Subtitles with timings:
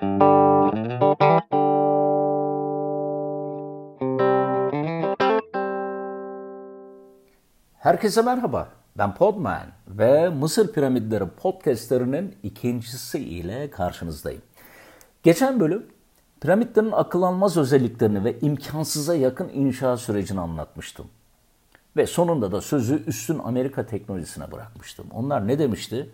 [0.00, 0.16] Herkese
[8.22, 8.68] merhaba.
[8.98, 14.42] Ben Podman ve Mısır Piramitleri podcastlerinin ikincisi ile karşınızdayım.
[15.22, 15.86] Geçen bölüm
[16.40, 21.06] piramitlerin akıl almaz özelliklerini ve imkansıza yakın inşa sürecini anlatmıştım.
[21.96, 25.06] Ve sonunda da sözü üstün Amerika teknolojisine bırakmıştım.
[25.12, 26.10] Onlar ne demişti?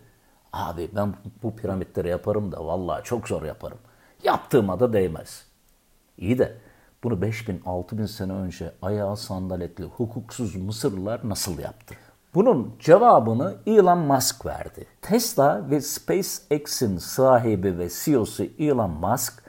[0.52, 3.78] Abi ben bu piramitleri yaparım da vallahi çok zor yaparım.
[4.24, 5.46] Yaptığıma da değmez.
[6.18, 6.56] İyi de
[7.04, 11.94] bunu 5000 6000 sene önce ayağı sandaletli hukuksuz Mısırlılar nasıl yaptı?
[12.34, 14.86] Bunun cevabını Elon Musk verdi.
[15.02, 19.42] Tesla ve SpaceX'in sahibi ve CEO'su Elon Musk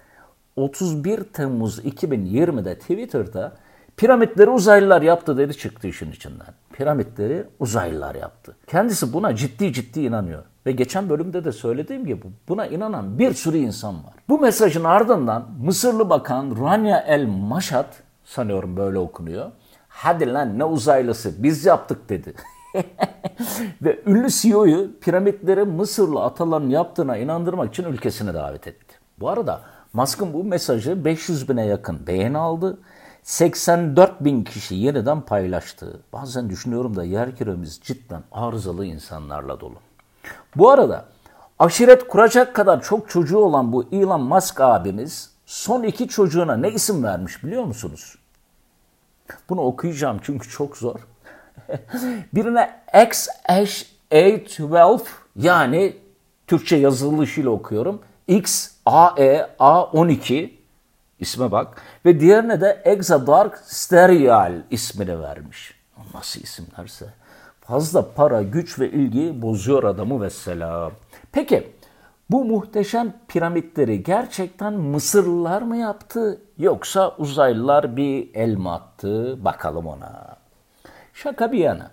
[0.56, 3.58] 31 Temmuz 2020'de Twitter'da
[3.98, 6.54] piramitleri uzaylılar yaptı dedi çıktı işin içinden.
[6.74, 8.56] Piramitleri uzaylılar yaptı.
[8.68, 10.44] Kendisi buna ciddi ciddi inanıyor.
[10.68, 14.14] Ve geçen bölümde de söylediğim gibi buna inanan bir sürü insan var.
[14.30, 19.52] Bu mesajın ardından Mısırlı Bakan Rania El Maşat, sanıyorum böyle okunuyor,
[19.88, 22.34] hadi lan ne uzaylısı biz yaptık dedi.
[23.82, 28.96] Ve ünlü CEO'yu piramitleri Mısırlı ataların yaptığına inandırmak için ülkesine davet etti.
[29.20, 29.62] Bu arada
[29.94, 32.78] Musk'ın bu mesajı 500 bine yakın beğeni aldı.
[33.24, 36.00] 84 bin kişi yeniden paylaştı.
[36.14, 39.87] Bazen düşünüyorum da yer küremiz cidden arızalı insanlarla dolu.
[40.58, 41.06] Bu arada
[41.60, 47.04] aşiret kuracak kadar çok çocuğu olan bu Elon Musk abimiz son iki çocuğuna ne isim
[47.04, 48.16] vermiş biliyor musunuz?
[49.50, 51.00] Bunu okuyacağım çünkü çok zor.
[52.34, 55.02] Birine XH812
[55.36, 55.98] yani
[56.48, 58.02] Türkçe yazılışıyla okuyorum.
[58.28, 60.50] XAE-A12
[61.20, 61.82] isme bak.
[62.06, 65.74] Ve diğerine de Exadark Stereo ismini vermiş.
[66.14, 67.06] Nasıl isimlerse.
[67.68, 70.92] Fazla para, güç ve ilgi bozuyor adamı ve selam.
[71.32, 71.72] Peki
[72.30, 79.46] bu muhteşem piramitleri gerçekten Mısırlılar mı yaptı yoksa uzaylılar bir el mi attı?
[79.46, 80.38] Bakalım ona.
[81.14, 81.92] Şaka bir yana.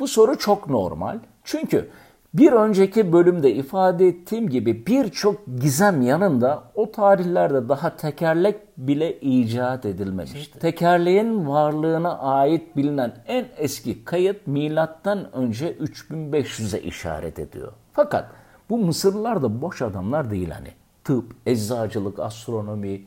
[0.00, 1.18] Bu soru çok normal.
[1.44, 1.90] Çünkü
[2.34, 9.86] bir önceki bölümde ifade ettiğim gibi birçok gizem yanında o tarihlerde daha tekerlek bile icat
[9.86, 10.58] edilmemişti.
[10.58, 17.72] Tekerleğin varlığına ait bilinen en eski kayıt milattan önce 3500'e işaret ediyor.
[17.92, 18.30] Fakat
[18.70, 20.68] bu Mısırlılar da boş adamlar değil hani.
[21.04, 23.02] Tıp, eczacılık, astronomi,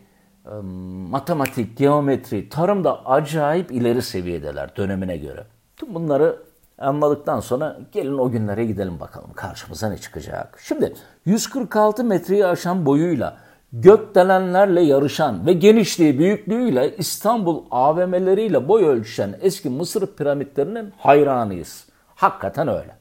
[1.10, 5.44] matematik, geometri, tarımda acayip ileri seviyedeler dönemine göre.
[5.78, 6.47] Tüm bunları
[6.78, 10.60] anladıktan sonra gelin o günlere gidelim bakalım karşımıza ne çıkacak.
[10.64, 10.94] Şimdi
[11.26, 13.38] 146 metreyi aşan boyuyla
[13.74, 21.86] gökdelenlerle yarışan ve genişliği büyüklüğüyle İstanbul AVM'leriyle boy ölçüşen eski Mısır piramitlerinin hayranıyız.
[22.16, 22.96] Hakikaten öyle.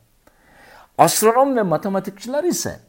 [0.98, 2.80] Astronom ve matematikçiler ise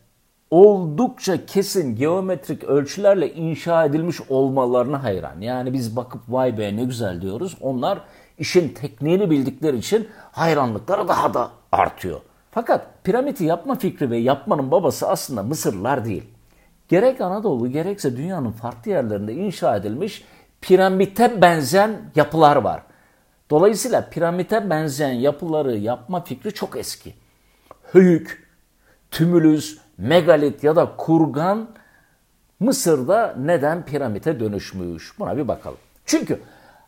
[0.51, 5.41] oldukça kesin geometrik ölçülerle inşa edilmiş olmalarına hayran.
[5.41, 7.57] Yani biz bakıp vay be ne güzel diyoruz.
[7.61, 7.99] Onlar
[8.37, 12.21] işin tekniğini bildikleri için hayranlıkları daha da artıyor.
[12.51, 16.23] Fakat piramidi yapma fikri ve yapmanın babası aslında Mısırlılar değil.
[16.87, 20.25] Gerek Anadolu gerekse dünyanın farklı yerlerinde inşa edilmiş
[20.61, 22.81] piramite benzeyen yapılar var.
[23.49, 27.13] Dolayısıyla piramite benzeyen yapıları yapma fikri çok eski.
[27.83, 28.47] Höyük,
[29.11, 31.69] tümülüs, megalit ya da kurgan
[32.59, 35.19] Mısır'da neden piramite dönüşmüş?
[35.19, 35.77] Buna bir bakalım.
[36.05, 36.39] Çünkü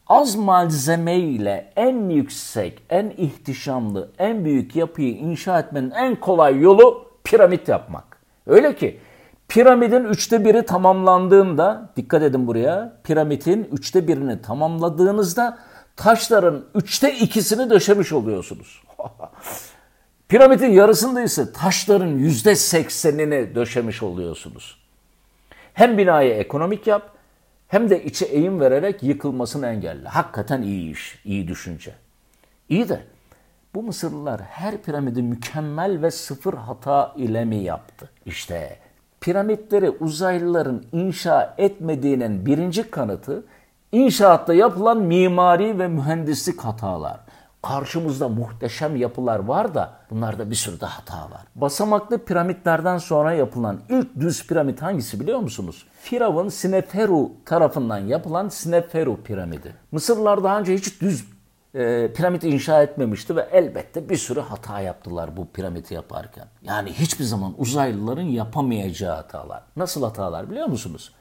[0.09, 7.05] az malzeme ile en yüksek, en ihtişamlı, en büyük yapıyı inşa etmenin en kolay yolu
[7.23, 8.19] piramit yapmak.
[8.47, 8.99] Öyle ki
[9.47, 15.57] piramidin üçte biri tamamlandığında, dikkat edin buraya, piramidin üçte birini tamamladığınızda
[15.95, 18.83] taşların üçte ikisini döşemiş oluyorsunuz.
[20.29, 24.77] Piramidin yarısında ise taşların yüzde seksenini döşemiş oluyorsunuz.
[25.73, 27.18] Hem binayı ekonomik yap,
[27.69, 30.09] hem de içe eğim vererek yıkılmasını engelle.
[30.09, 31.91] Hakikaten iyi iş, iyi düşünce.
[32.69, 33.01] İyi de
[33.75, 38.09] bu Mısırlılar her piramidi mükemmel ve sıfır hata ile mi yaptı?
[38.25, 38.79] İşte
[39.21, 43.43] piramitleri uzaylıların inşa etmediğinin birinci kanıtı
[43.91, 47.19] inşaatta yapılan mimari ve mühendislik hatalar.
[47.61, 51.41] Karşımızda muhteşem yapılar var da bunlarda bir sürü de hata var.
[51.55, 55.87] Basamaklı piramitlerden sonra yapılan ilk düz piramit hangisi biliyor musunuz?
[56.01, 59.75] Firavun Sineferu tarafından yapılan Sineferu piramidi.
[59.91, 61.25] Mısırlılar daha önce hiç düz
[61.73, 66.45] e, piramit inşa etmemişti ve elbette bir sürü hata yaptılar bu piramidi yaparken.
[66.61, 69.63] Yani hiçbir zaman uzaylıların yapamayacağı hatalar.
[69.75, 71.13] Nasıl hatalar biliyor musunuz?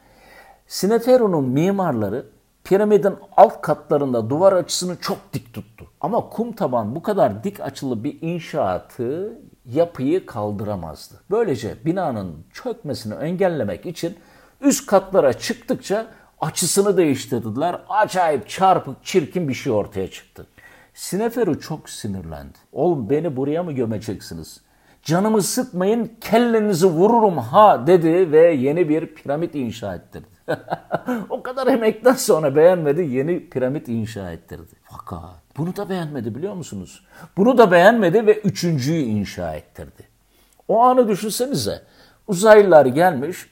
[0.66, 2.26] Sineferu'nun mimarları
[2.68, 5.86] piramidin alt katlarında duvar açısını çok dik tuttu.
[6.00, 11.14] Ama kum taban bu kadar dik açılı bir inşaatı yapıyı kaldıramazdı.
[11.30, 14.16] Böylece binanın çökmesini engellemek için
[14.60, 16.06] Üst katlara çıktıkça
[16.40, 17.80] açısını değiştirdiler.
[17.88, 20.46] Acayip çarpık, çirkin bir şey ortaya çıktı.
[20.94, 22.58] Sineferu çok sinirlendi.
[22.72, 24.60] Oğlum beni buraya mı gömeceksiniz?
[25.02, 30.37] Canımı sıkmayın, kellenizi vururum ha dedi ve yeni bir piramit inşa ettirdi.
[31.30, 34.72] o kadar emekten sonra beğenmedi, yeni piramit inşa ettirdi.
[34.82, 35.20] Fakat
[35.56, 37.04] bunu da beğenmedi biliyor musunuz?
[37.36, 40.08] Bunu da beğenmedi ve üçüncüyü inşa ettirdi.
[40.68, 41.82] O anı düşünsenize.
[42.26, 43.46] Uzaylılar gelmiş,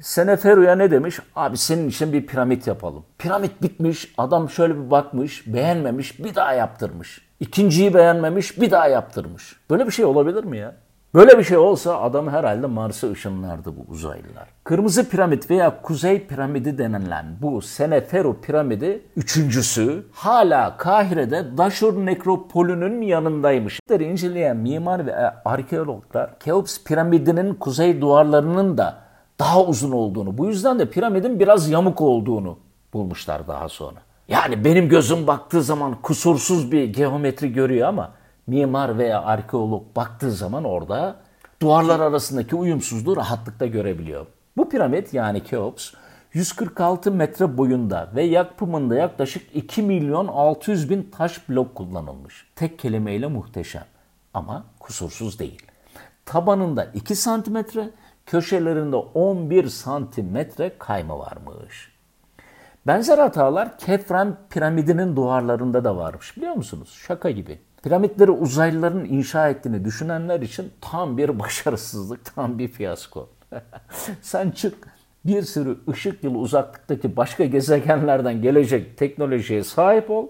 [0.00, 1.18] Seneferu'ya ne demiş?
[1.36, 3.04] Abi senin için bir piramit yapalım.
[3.18, 7.28] Piramit bitmiş, adam şöyle bir bakmış, beğenmemiş, bir daha yaptırmış.
[7.40, 9.56] İkinciyi beğenmemiş, bir daha yaptırmış.
[9.70, 10.76] Böyle bir şey olabilir mi ya?
[11.14, 14.48] Böyle bir şey olsa adam herhalde Mars'a ışınlardı bu uzaylılar.
[14.64, 23.80] Kırmızı piramit veya kuzey piramidi denilen bu Seneferu piramidi üçüncüsü hala Kahire'de Daşur nekropolünün yanındaymış.
[24.00, 25.14] İnceleyen mimar ve
[25.44, 28.98] arkeologlar Keops piramidinin kuzey duvarlarının da
[29.38, 32.58] daha uzun olduğunu, bu yüzden de piramidin biraz yamuk olduğunu
[32.92, 33.98] bulmuşlar daha sonra.
[34.28, 38.17] Yani benim gözüm baktığı zaman kusursuz bir geometri görüyor ama
[38.48, 41.16] mimar veya arkeolog baktığı zaman orada
[41.62, 44.26] duvarlar arasındaki uyumsuzluğu rahatlıkla görebiliyor.
[44.56, 45.92] Bu piramit yani Keops
[46.32, 52.46] 146 metre boyunda ve yapımında yaklaşık 2 milyon 600 bin taş blok kullanılmış.
[52.56, 53.84] Tek kelimeyle muhteşem
[54.34, 55.62] ama kusursuz değil.
[56.24, 57.90] Tabanında 2 santimetre,
[58.26, 61.92] köşelerinde 11 santimetre kayma varmış.
[62.86, 66.98] Benzer hatalar Kefren piramidinin duvarlarında da varmış biliyor musunuz?
[67.06, 67.58] Şaka gibi.
[67.82, 73.28] Piramitleri uzaylıların inşa ettiğini düşünenler için tam bir başarısızlık, tam bir fiyasko.
[74.22, 74.88] Sen çık
[75.24, 80.26] bir sürü ışık yılı uzaklıktaki başka gezegenlerden gelecek teknolojiye sahip ol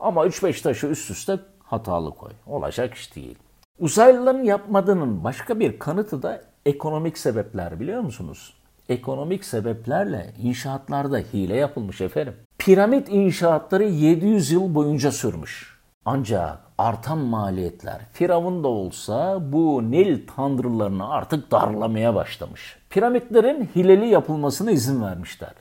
[0.00, 2.30] ama 3-5 taşı üst üste hatalı koy.
[2.46, 3.38] Olacak iş değil.
[3.78, 8.54] Uzaylıların yapmadığının başka bir kanıtı da ekonomik sebepler biliyor musunuz?
[8.88, 12.34] Ekonomik sebeplerle inşaatlarda hile yapılmış efendim.
[12.58, 15.71] Piramit inşaatları 700 yıl boyunca sürmüş.
[16.04, 22.76] Ancak artan maliyetler Firavun da olsa bu Nil tanrılarını artık darlamaya başlamış.
[22.90, 25.52] Piramitlerin hileli yapılmasına izin vermişler.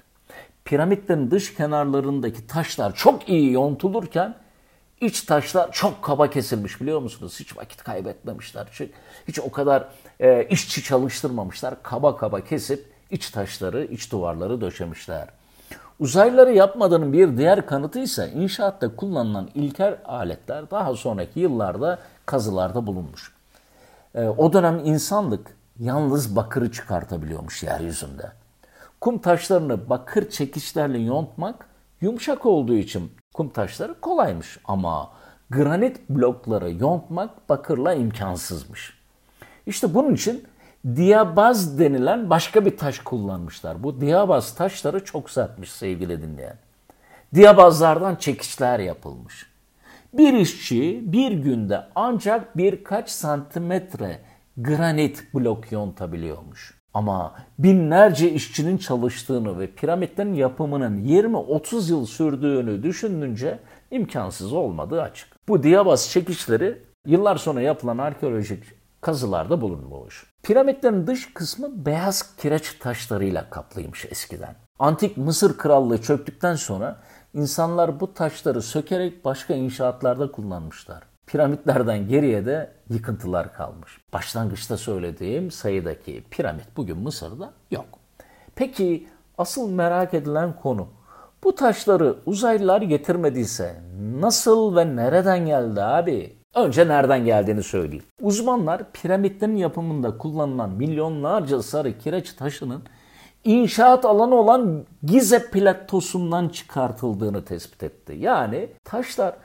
[0.65, 4.35] Piramitlerin dış kenarlarındaki taşlar çok iyi yontulurken
[5.01, 7.39] iç taşlar çok kaba kesilmiş biliyor musunuz?
[7.39, 8.67] Hiç vakit kaybetmemişler.
[8.71, 8.89] Hiç,
[9.27, 9.87] hiç o kadar
[10.19, 11.83] e, işçi çalıştırmamışlar.
[11.83, 15.27] Kaba kaba kesip iç taşları, iç duvarları döşemişler.
[16.01, 23.35] Uzaylıları yapmadığının bir diğer kanıtı ise inşaatta kullanılan ilkel aletler daha sonraki yıllarda kazılarda bulunmuş.
[24.15, 28.31] E, o dönem insanlık yalnız bakırı çıkartabiliyormuş yeryüzünde.
[29.01, 31.65] Kum taşlarını bakır çekiçlerle yontmak
[32.01, 35.09] yumuşak olduğu için kum taşları kolaymış ama
[35.49, 38.97] granit blokları yontmak bakırla imkansızmış.
[39.65, 40.43] İşte bunun için
[40.95, 43.83] diyabaz denilen başka bir taş kullanmışlar.
[43.83, 46.57] Bu diyabaz taşları çok sertmiş sevgili dinleyen.
[47.33, 49.51] Diyabazlardan çekiçler yapılmış.
[50.13, 54.19] Bir işçi bir günde ancak birkaç santimetre
[54.57, 56.81] granit blok yontabiliyormuş.
[56.93, 63.59] Ama binlerce işçinin çalıştığını ve piramitlerin yapımının 20-30 yıl sürdüğünü düşününce
[63.91, 65.27] imkansız olmadığı açık.
[65.47, 68.63] Bu diyabaz çekiçleri yıllar sonra yapılan arkeolojik
[69.01, 70.31] kazılarda bulunmuş.
[70.43, 74.55] Piramitlerin dış kısmı beyaz kireç taşlarıyla kaplıymış eskiden.
[74.79, 77.01] Antik Mısır krallığı çöktükten sonra
[77.33, 81.03] insanlar bu taşları sökerek başka inşaatlarda kullanmışlar.
[81.27, 83.97] Piramitlerden geriye de yıkıntılar kalmış.
[84.13, 87.85] Başlangıçta söylediğim sayıdaki piramit bugün Mısır'da yok.
[88.55, 90.87] Peki asıl merak edilen konu
[91.43, 93.81] bu taşları uzaylılar getirmediyse
[94.19, 96.40] nasıl ve nereden geldi abi?
[96.55, 98.05] Önce nereden geldiğini söyleyeyim.
[98.21, 102.83] Uzmanlar piramitlerin yapımında kullanılan milyonlarca sarı kireç taşının
[103.43, 108.15] inşaat alanı olan Gize platosundan çıkartıldığını tespit etti.
[108.19, 109.35] Yani taşlar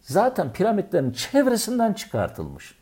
[0.00, 2.78] zaten piramitlerin çevresinden çıkartılmış.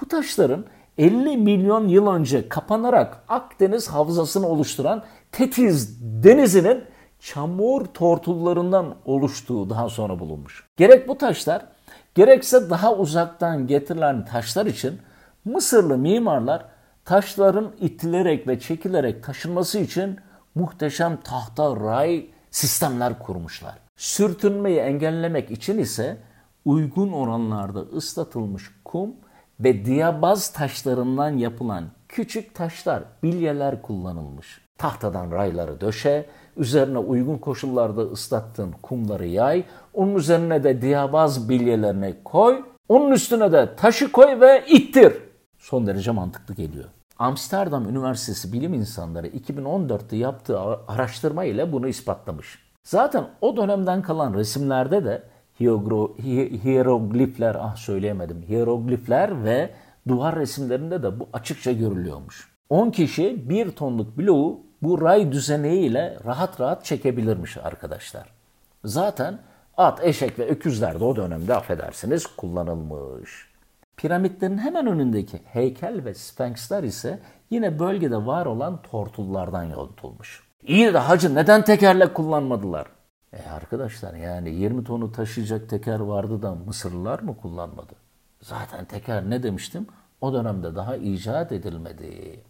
[0.00, 0.64] Bu taşların
[0.98, 6.84] 50 milyon yıl önce kapanarak Akdeniz havzasını oluşturan Tetiz denizinin
[7.20, 10.66] çamur tortullarından oluştuğu daha sonra bulunmuş.
[10.76, 11.71] Gerek bu taşlar
[12.14, 15.00] gerekse daha uzaktan getirilen taşlar için
[15.44, 16.64] Mısırlı mimarlar
[17.04, 20.18] taşların itilerek ve çekilerek taşınması için
[20.54, 23.74] muhteşem tahta ray sistemler kurmuşlar.
[23.96, 26.16] Sürtünmeyi engellemek için ise
[26.64, 29.14] uygun oranlarda ıslatılmış kum
[29.60, 34.60] ve diyabaz taşlarından yapılan küçük taşlar, bilyeler kullanılmış.
[34.82, 42.62] Tahtadan rayları döşe, üzerine uygun koşullarda ıslattığın kumları yay, onun üzerine de diyabaz bilyelerini koy,
[42.88, 45.12] onun üstüne de taşı koy ve ittir.
[45.58, 46.84] Son derece mantıklı geliyor.
[47.18, 52.58] Amsterdam Üniversitesi bilim insanları 2014'te yaptığı araştırma ile bunu ispatlamış.
[52.84, 55.22] Zaten o dönemden kalan resimlerde de
[56.64, 59.70] hieroglifler, ah söyleyemedim, hieroglifler ve
[60.08, 62.52] duvar resimlerinde de bu açıkça görülüyormuş.
[62.68, 68.28] 10 kişi 1 tonluk bloğu bu ray düzeneğiyle rahat rahat çekebilirmiş arkadaşlar.
[68.84, 69.38] Zaten
[69.76, 73.52] at, eşek ve öküzler de o dönemde affedersiniz kullanılmış.
[73.96, 77.18] Piramitlerin hemen önündeki heykel ve sphinxler ise
[77.50, 80.42] yine bölgede var olan tortullardan yontulmuş.
[80.62, 82.86] İyi de hacı neden tekerlek kullanmadılar?
[83.32, 87.92] E arkadaşlar yani 20 tonu taşıyacak teker vardı da Mısırlılar mı kullanmadı?
[88.40, 89.86] Zaten teker ne demiştim?
[90.20, 92.40] O dönemde daha icat edilmedi.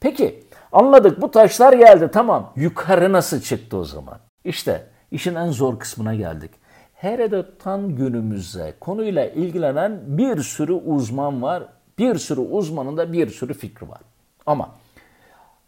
[0.00, 2.52] Peki anladık bu taşlar geldi tamam.
[2.56, 4.18] Yukarı nasıl çıktı o zaman?
[4.44, 6.50] İşte işin en zor kısmına geldik.
[6.94, 11.62] Herodot'tan günümüze konuyla ilgilenen bir sürü uzman var.
[11.98, 14.00] Bir sürü uzmanın da bir sürü fikri var.
[14.46, 14.68] Ama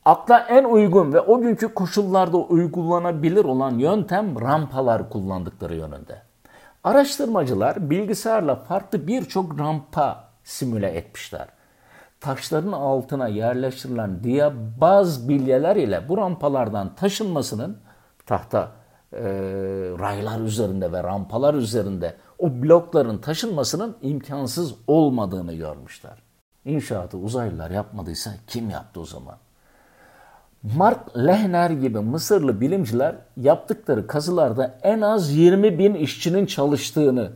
[0.04, 6.22] akla en uygun ve o günkü koşullarda uygulanabilir olan yöntem rampalar kullandıkları yönünde.
[6.84, 11.48] Araştırmacılar bilgisayarla farklı birçok rampa simüle etmişler.
[12.22, 17.78] Taşların altına yerleştirilen diyabaz bilyeler ile bu rampalardan taşınmasının
[18.26, 18.68] tahta
[19.12, 19.22] e,
[19.98, 26.22] raylar üzerinde ve rampalar üzerinde o blokların taşınmasının imkansız olmadığını görmüşler.
[26.64, 29.36] İnşaatı uzaylılar yapmadıysa kim yaptı o zaman?
[30.76, 37.32] Mark Lehner gibi Mısırlı bilimciler yaptıkları kazılarda en az 20 bin işçinin çalıştığını,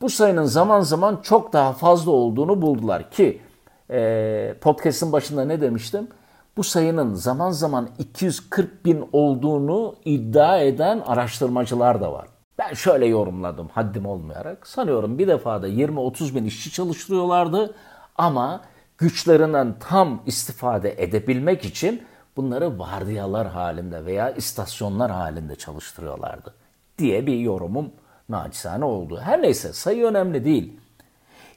[0.00, 3.40] bu sayının zaman zaman çok daha fazla olduğunu buldular ki
[3.92, 6.08] e, podcast'ın başında ne demiştim?
[6.56, 12.28] Bu sayının zaman zaman 240 bin olduğunu iddia eden araştırmacılar da var.
[12.58, 14.66] Ben şöyle yorumladım haddim olmayarak.
[14.66, 17.74] Sanıyorum bir defada 20-30 bin işçi çalıştırıyorlardı
[18.16, 18.60] ama
[18.98, 22.02] güçlerinden tam istifade edebilmek için
[22.36, 26.54] bunları vardiyalar halinde veya istasyonlar halinde çalıştırıyorlardı
[26.98, 27.92] diye bir yorumum
[28.28, 29.20] naçizane oldu.
[29.22, 30.80] Her neyse sayı önemli değil.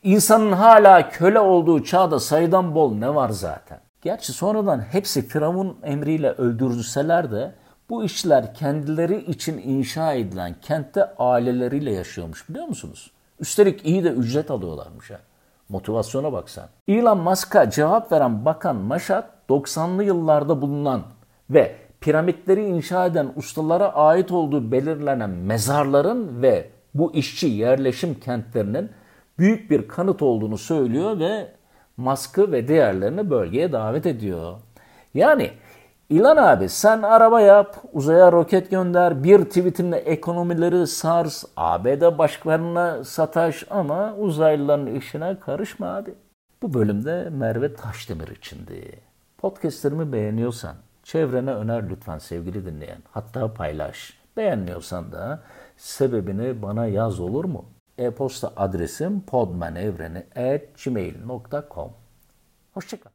[0.06, 3.80] İnsanın hala köle olduğu çağda sayıdan bol ne var zaten?
[4.02, 7.52] Gerçi sonradan hepsi Firavun emriyle öldürülseler de
[7.90, 13.12] bu işçiler kendileri için inşa edilen kentte aileleriyle yaşıyormuş biliyor musunuz?
[13.40, 15.20] Üstelik iyi de ücret alıyorlarmış ha.
[15.70, 16.66] Motivasyona bak sen.
[16.88, 21.02] Elon Musk'a cevap veren Bakan Maşat 90'lı yıllarda bulunan
[21.50, 28.92] ve piramitleri inşa eden ustalara ait olduğu belirlenen mezarların ve bu işçi yerleşim kentlerinin
[29.40, 31.52] büyük bir kanıt olduğunu söylüyor ve
[31.98, 34.54] Musk'ı ve diğerlerini bölgeye davet ediyor.
[35.14, 35.52] Yani
[36.10, 43.66] İlan abi sen araba yap, uzaya roket gönder, bir tweetinle ekonomileri sars, ABD başkanına sataş
[43.70, 46.14] ama uzaylıların işine karışma abi.
[46.62, 49.00] Bu bölümde Merve Taşdemir içindi.
[49.38, 53.00] Podcastlerimi beğeniyorsan çevrene öner lütfen sevgili dinleyen.
[53.12, 54.18] Hatta paylaş.
[54.38, 55.06] Beğenmiyorsan
[55.78, 57.66] sebebini bana yaz olur mu?
[57.98, 61.94] E-posta adresim podmanevreni.gmail.com
[62.74, 63.15] Hoşçakal.